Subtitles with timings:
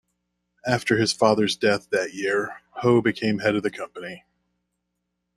[0.65, 4.23] After his father's death that year, Hoe became head of the company.